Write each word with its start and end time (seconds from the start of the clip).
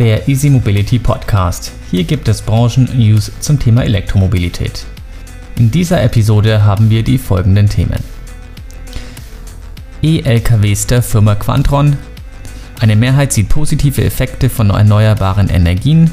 der 0.00 0.26
Easy 0.28 0.48
Mobility 0.48 0.98
Podcast. 0.98 1.72
Hier 1.90 2.04
gibt 2.04 2.26
es 2.26 2.40
Branchen-News 2.40 3.32
zum 3.40 3.58
Thema 3.58 3.84
Elektromobilität. 3.84 4.86
In 5.58 5.70
dieser 5.70 6.02
Episode 6.02 6.64
haben 6.64 6.88
wir 6.88 7.02
die 7.02 7.18
folgenden 7.18 7.68
Themen. 7.68 8.02
E-LKWs 10.00 10.86
der 10.86 11.02
Firma 11.02 11.34
Quantron. 11.34 11.98
Eine 12.80 12.96
Mehrheit 12.96 13.34
sieht 13.34 13.50
positive 13.50 14.02
Effekte 14.02 14.48
von 14.48 14.70
erneuerbaren 14.70 15.50
Energien. 15.50 16.10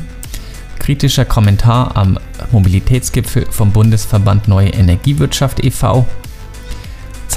Kritischer 0.79 1.23
Kommentar 1.23 1.95
am 1.95 2.19
Mobilitätsgipfel 2.51 3.45
vom 3.49 3.71
Bundesverband 3.71 4.49
Neue 4.49 4.71
Energiewirtschaft 4.71 5.63
e.V. 5.63 6.05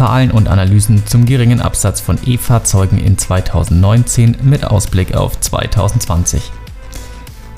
Zahlen 0.00 0.30
und 0.30 0.48
Analysen 0.48 1.06
zum 1.06 1.26
geringen 1.26 1.60
Absatz 1.60 2.00
von 2.00 2.18
E-Fahrzeugen 2.24 2.96
in 2.96 3.18
2019 3.18 4.38
mit 4.40 4.64
Ausblick 4.64 5.14
auf 5.14 5.38
2020. 5.38 6.40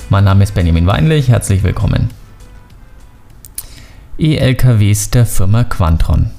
Mein 0.09 0.25
Name 0.25 0.43
ist 0.43 0.53
Benjamin 0.53 0.85
Weinlich, 0.85 1.29
herzlich 1.29 1.63
willkommen. 1.63 2.09
E-LKWs 4.17 5.11
der 5.11 5.25
Firma 5.25 5.63
Quantron. 5.63 6.31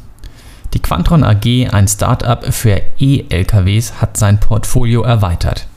Die 0.74 0.82
Quantron 0.82 1.24
AG, 1.24 1.70
ein 1.72 1.88
Startup 1.88 2.52
für 2.52 2.82
E-LKWs, 2.98 4.02
hat 4.02 4.18
sein 4.18 4.38
Portfolio 4.40 5.04
erweitert. 5.04 5.68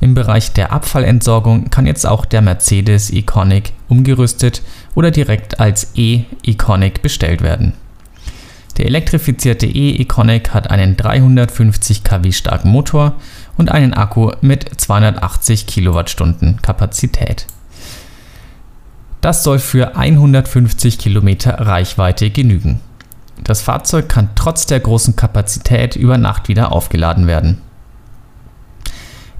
Im 0.00 0.14
Bereich 0.14 0.52
der 0.52 0.70
Abfallentsorgung 0.70 1.70
kann 1.70 1.88
jetzt 1.88 2.06
auch 2.06 2.26
der 2.26 2.42
Mercedes 2.42 3.10
Econic 3.10 3.72
umgerüstet 3.88 4.62
oder 4.94 5.10
direkt 5.10 5.58
als 5.58 5.90
E-Econic 5.96 7.02
bestellt 7.02 7.42
werden. 7.42 7.72
Der 8.76 8.86
elektrifizierte 8.86 9.66
E-Econic 9.66 10.52
hat 10.52 10.70
einen 10.70 10.96
350 10.96 12.02
kW 12.02 12.32
starken 12.32 12.70
Motor 12.70 13.14
und 13.56 13.70
einen 13.70 13.94
Akku 13.94 14.32
mit 14.40 14.68
280 14.80 15.66
Kilowattstunden 15.66 16.60
Kapazität. 16.60 17.46
Das 19.20 19.44
soll 19.44 19.58
für 19.58 19.96
150 19.96 20.98
Kilometer 20.98 21.52
Reichweite 21.60 22.30
genügen. 22.30 22.80
Das 23.42 23.62
Fahrzeug 23.62 24.08
kann 24.08 24.30
trotz 24.34 24.66
der 24.66 24.80
großen 24.80 25.16
Kapazität 25.16 25.96
über 25.96 26.18
Nacht 26.18 26.48
wieder 26.48 26.72
aufgeladen 26.72 27.26
werden. 27.26 27.60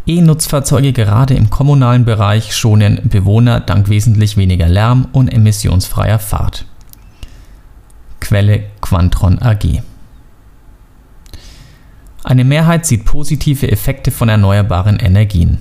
E-Nutzfahrzeuge 0.06 0.92
gerade 0.92 1.34
im 1.34 1.50
kommunalen 1.50 2.04
Bereich 2.04 2.54
schonen 2.54 3.00
Bewohner 3.04 3.60
dank 3.60 3.88
wesentlich 3.88 4.36
weniger 4.36 4.68
Lärm 4.68 5.08
und 5.12 5.28
emissionsfreier 5.28 6.18
Fahrt. 6.18 6.66
Quelle 8.24 8.64
Quantron 8.80 9.38
AG. 9.42 9.82
Eine 12.24 12.44
Mehrheit 12.44 12.86
sieht 12.86 13.04
positive 13.04 13.70
Effekte 13.70 14.10
von 14.10 14.30
erneuerbaren 14.30 14.98
Energien. 14.98 15.58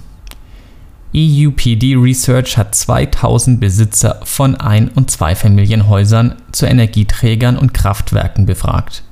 EUPD 1.14 1.96
Research 1.98 2.58
hat 2.58 2.74
2000 2.74 3.60
Besitzer 3.60 4.22
von 4.24 4.56
Ein- 4.56 4.88
und 4.88 5.12
Zweifamilienhäusern 5.12 6.36
zu 6.54 6.66
Energieträgern 6.66 7.58
und 7.58 7.74
Kraftwerken 7.74 8.46
befragt. 8.46 9.04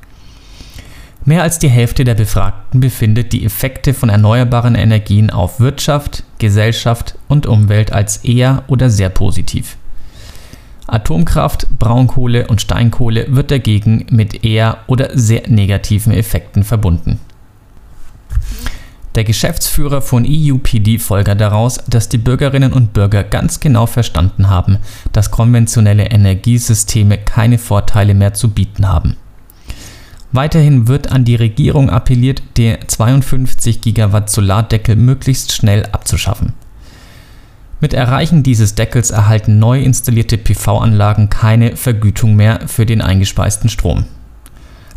Mehr 1.25 1.43
als 1.43 1.59
die 1.59 1.69
Hälfte 1.69 2.05
der 2.05 2.15
Befragten 2.15 2.79
befindet 2.79 3.33
die 3.33 3.43
Effekte 3.43 3.93
von 3.93 4.07
erneuerbaren 4.07 4.75
Energien 4.75 5.29
auf 5.29 5.59
Wirtschaft, 5.59 6.23
Gesellschaft 6.39 7.19
und 7.27 7.47
Umwelt 7.47 7.91
als 7.91 8.23
eher 8.23 8.63
oder 8.67 8.89
sehr 8.89 9.09
positiv. 9.09 9.75
Atomkraft, 10.91 11.67
Braunkohle 11.79 12.47
und 12.47 12.61
Steinkohle 12.61 13.27
wird 13.29 13.49
dagegen 13.49 14.05
mit 14.11 14.43
eher 14.43 14.79
oder 14.87 15.09
sehr 15.13 15.47
negativen 15.47 16.13
Effekten 16.13 16.63
verbunden. 16.63 17.19
Der 19.15 19.23
Geschäftsführer 19.25 20.01
von 20.01 20.25
EUPD 20.25 20.97
folgert 20.97 21.41
daraus, 21.41 21.79
dass 21.87 22.07
die 22.07 22.17
Bürgerinnen 22.17 22.71
und 22.71 22.93
Bürger 22.93 23.23
ganz 23.23 23.59
genau 23.59 23.85
verstanden 23.85 24.49
haben, 24.49 24.77
dass 25.11 25.31
konventionelle 25.31 26.05
Energiesysteme 26.05 27.17
keine 27.17 27.57
Vorteile 27.57 28.13
mehr 28.13 28.33
zu 28.33 28.51
bieten 28.51 28.87
haben. 28.87 29.17
Weiterhin 30.31 30.87
wird 30.87 31.11
an 31.11 31.25
die 31.25 31.35
Regierung 31.35 31.89
appelliert, 31.89 32.41
den 32.57 32.77
52 32.87 33.81
Gigawatt 33.81 34.29
Solardeckel 34.29 34.95
möglichst 34.95 35.51
schnell 35.51 35.85
abzuschaffen. 35.87 36.53
Mit 37.81 37.95
Erreichen 37.95 38.43
dieses 38.43 38.75
Deckels 38.75 39.09
erhalten 39.09 39.57
neu 39.57 39.81
installierte 39.81 40.37
PV-Anlagen 40.37 41.31
keine 41.31 41.75
Vergütung 41.75 42.35
mehr 42.35 42.67
für 42.67 42.85
den 42.85 43.01
eingespeisten 43.01 43.69
Strom. 43.69 44.05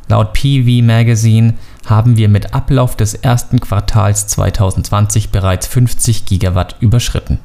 Laut 0.09 0.35
PV 0.35 0.85
Magazine 0.85 1.55
haben 1.87 2.19
wir 2.19 2.29
mit 2.29 2.53
Ablauf 2.53 2.95
des 2.95 3.15
ersten 3.15 3.59
Quartals 3.59 4.27
2020 4.27 5.31
bereits 5.31 5.67
50 5.67 6.27
Gigawatt 6.27 6.77
überschritten. 6.81 7.39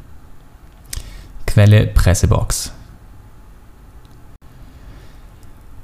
Quelle 1.48 1.88
Pressebox. 1.88 2.74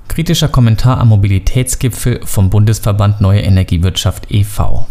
Kritischer 0.09 0.49
Kommentar 0.49 0.99
am 0.99 1.09
Mobilitätsgipfel 1.09 2.19
vom 2.25 2.49
Bundesverband 2.49 3.21
Neue 3.21 3.41
Energiewirtschaft 3.41 4.31
e.V. 4.31 4.85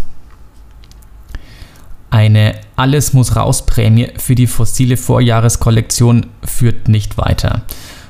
Eine 2.15 2.55
Alles 2.77 3.13
muss 3.13 3.35
raus 3.35 3.67
Prämie 3.67 4.07
für 4.19 4.37
die 4.37 4.47
fossile 4.47 4.97
Vorjahreskollektion 4.97 6.27
führt 6.45 6.87
nicht 6.87 7.19
weiter. 7.19 7.63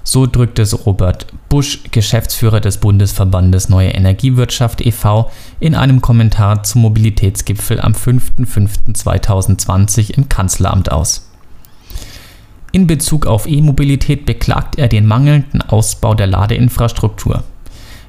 So 0.02 0.26
drückt 0.26 0.58
es 0.58 0.84
Robert 0.84 1.28
Busch, 1.48 1.80
Geschäftsführer 1.90 2.60
des 2.60 2.76
Bundesverbandes 2.76 3.70
Neue 3.70 3.92
Energiewirtschaft 3.92 4.82
e.V., 4.82 5.30
in 5.58 5.74
einem 5.74 6.02
Kommentar 6.02 6.64
zum 6.64 6.82
Mobilitätsgipfel 6.82 7.80
am 7.80 7.92
5.5.2020 7.92 10.10
im 10.10 10.28
Kanzleramt 10.28 10.92
aus. 10.92 11.30
In 12.72 12.86
Bezug 12.86 13.24
auf 13.24 13.46
E-Mobilität 13.46 14.26
beklagt 14.26 14.78
er 14.78 14.88
den 14.88 15.06
mangelnden 15.06 15.62
Ausbau 15.62 16.12
der 16.12 16.26
Ladeinfrastruktur. 16.26 17.42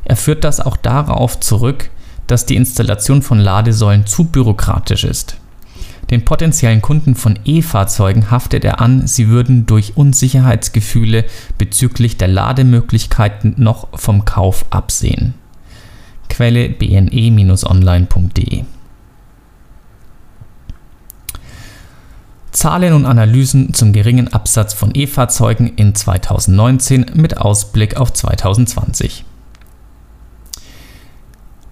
Er 0.04 0.18
führt 0.18 0.44
das 0.44 0.60
auch 0.60 0.76
darauf 0.76 1.40
zurück, 1.40 1.90
dass 2.28 2.46
die 2.46 2.58
Installation 2.58 3.22
von 3.22 3.40
Ladesäulen 3.40 4.06
zu 4.06 4.26
bürokratisch 4.26 5.06
ist. 5.06 5.38
Den 6.16 6.24
potenziellen 6.24 6.82
Kunden 6.82 7.14
von 7.14 7.38
E-Fahrzeugen 7.44 8.32
haftet 8.32 8.64
er 8.64 8.80
an, 8.80 9.06
sie 9.06 9.28
würden 9.28 9.66
durch 9.66 9.98
Unsicherheitsgefühle 9.98 11.26
bezüglich 11.58 12.16
der 12.16 12.30
Lademöglichkeiten 12.30 13.56
noch 13.58 13.90
vom 14.00 14.24
Kauf 14.24 14.66
absehen. 14.70 15.34
Quelle 16.30 16.70
bne-online.de 16.70 18.64
Zahlen 22.54 22.94
und 22.94 23.06
Analysen 23.06 23.74
zum 23.74 23.92
geringen 23.92 24.32
Absatz 24.32 24.74
von 24.74 24.92
E-Fahrzeugen 24.94 25.68
in 25.76 25.96
2019 25.96 27.08
mit 27.16 27.40
Ausblick 27.40 27.98
auf 27.98 28.14
2020. 28.14 29.26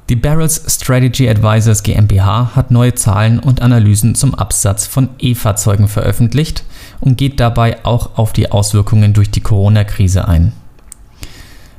Die 0.09 0.17
Barrels 0.17 0.61
Strategy 0.67 1.29
Advisors 1.29 1.81
GmbH 1.81 2.55
hat 2.55 2.71
neue 2.71 2.93
Zahlen 2.93 3.39
und 3.39 3.61
Analysen 3.61 4.15
zum 4.15 4.35
Absatz 4.35 4.85
von 4.85 5.09
E-Fahrzeugen 5.17 5.87
veröffentlicht 5.87 6.65
und 6.99 7.17
geht 7.17 7.39
dabei 7.39 7.85
auch 7.85 8.17
auf 8.17 8.33
die 8.33 8.51
Auswirkungen 8.51 9.13
durch 9.13 9.31
die 9.31 9.39
Corona-Krise 9.39 10.27
ein. 10.27 10.51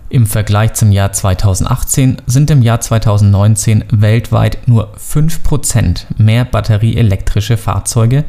Im 0.09 0.27
Vergleich 0.27 0.73
zum 0.73 0.91
Jahr 0.91 1.12
2018 1.12 2.23
sind 2.27 2.51
im 2.51 2.62
Jahr 2.62 2.81
2019 2.81 3.85
weltweit 3.91 4.59
nur 4.67 4.95
5% 4.97 6.06
mehr 6.17 6.47
batterieelektrische 6.47 7.59
Fahrzeuge 7.59 8.25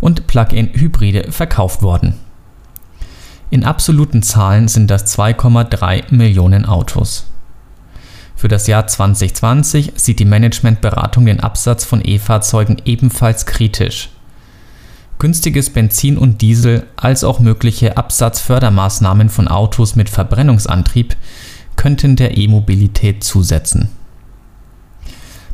und 0.00 0.26
Plug-in-Hybride 0.26 1.32
verkauft 1.32 1.80
worden. 1.82 2.14
In 3.48 3.64
absoluten 3.64 4.22
Zahlen 4.22 4.68
sind 4.68 4.90
das 4.90 5.16
2,3 5.16 6.12
Millionen 6.14 6.66
Autos. 6.66 7.26
Für 8.44 8.48
das 8.48 8.66
Jahr 8.66 8.86
2020 8.86 9.94
sieht 9.96 10.18
die 10.18 10.26
Managementberatung 10.26 11.24
den 11.24 11.40
Absatz 11.40 11.86
von 11.86 12.02
E-Fahrzeugen 12.04 12.76
ebenfalls 12.84 13.46
kritisch. 13.46 14.10
Günstiges 15.18 15.70
Benzin 15.70 16.18
und 16.18 16.42
Diesel 16.42 16.84
als 16.94 17.24
auch 17.24 17.40
mögliche 17.40 17.96
Absatzfördermaßnahmen 17.96 19.30
von 19.30 19.48
Autos 19.48 19.96
mit 19.96 20.10
Verbrennungsantrieb 20.10 21.16
könnten 21.76 22.16
der 22.16 22.36
E-Mobilität 22.36 23.24
zusetzen. 23.24 23.88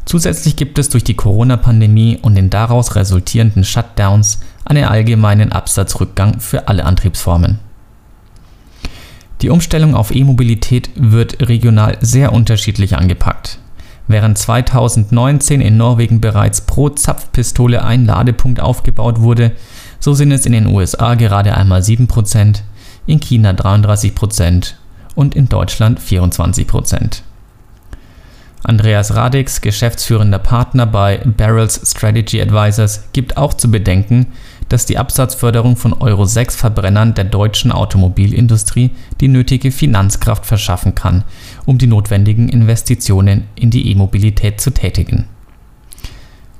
Zusätzlich 0.04 0.56
gibt 0.56 0.76
es 0.80 0.88
durch 0.88 1.04
die 1.04 1.14
Corona-Pandemie 1.14 2.18
und 2.20 2.34
den 2.34 2.50
daraus 2.50 2.96
resultierenden 2.96 3.62
Shutdowns 3.62 4.40
einen 4.64 4.86
allgemeinen 4.86 5.52
Absatzrückgang 5.52 6.40
für 6.40 6.66
alle 6.66 6.84
Antriebsformen. 6.84 7.60
Die 9.42 9.48
Umstellung 9.48 9.94
auf 9.94 10.14
E-Mobilität 10.14 10.90
wird 10.94 11.48
regional 11.48 11.96
sehr 12.00 12.32
unterschiedlich 12.32 12.96
angepackt. 12.96 13.58
Während 14.06 14.36
2019 14.36 15.60
in 15.60 15.76
Norwegen 15.76 16.20
bereits 16.20 16.60
pro 16.62 16.90
Zapfpistole 16.90 17.84
ein 17.84 18.04
Ladepunkt 18.04 18.60
aufgebaut 18.60 19.20
wurde, 19.20 19.52
so 19.98 20.14
sind 20.14 20.32
es 20.32 20.46
in 20.46 20.52
den 20.52 20.66
USA 20.66 21.14
gerade 21.14 21.56
einmal 21.56 21.80
7%, 21.80 22.62
in 23.06 23.20
China 23.20 23.52
33% 23.52 24.74
und 25.14 25.34
in 25.36 25.48
Deutschland 25.48 26.00
24%. 26.00 27.22
Andreas 28.62 29.14
Radix, 29.14 29.60
geschäftsführender 29.60 30.38
Partner 30.38 30.86
bei 30.86 31.18
Barrels 31.24 31.80
Strategy 31.84 32.40
Advisors, 32.42 33.04
gibt 33.12 33.36
auch 33.36 33.54
zu 33.54 33.70
bedenken, 33.70 34.26
dass 34.68 34.86
die 34.86 34.98
Absatzförderung 34.98 35.76
von 35.76 35.92
Euro 35.94 36.24
6 36.24 36.56
Verbrennern 36.56 37.14
der 37.14 37.24
deutschen 37.24 37.72
Automobilindustrie 37.72 38.90
die 39.20 39.28
nötige 39.28 39.72
Finanzkraft 39.72 40.46
verschaffen 40.46 40.94
kann, 40.94 41.24
um 41.66 41.78
die 41.78 41.88
notwendigen 41.88 42.48
Investitionen 42.48 43.48
in 43.56 43.70
die 43.70 43.90
E-Mobilität 43.90 44.60
zu 44.60 44.70
tätigen. 44.72 45.26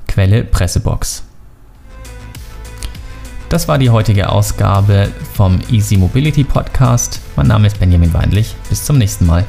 Quelle 0.08 0.42
Pressebox. 0.42 1.22
Das 3.48 3.68
war 3.68 3.78
die 3.78 3.90
heutige 3.90 4.28
Ausgabe 4.28 5.10
vom 5.34 5.58
Easy 5.70 5.96
Mobility 5.96 6.44
Podcast. 6.44 7.20
Mein 7.36 7.48
Name 7.48 7.66
ist 7.66 7.78
Benjamin 7.78 8.14
Weinlich. 8.14 8.54
Bis 8.68 8.84
zum 8.84 8.98
nächsten 8.98 9.26
Mal. 9.26 9.44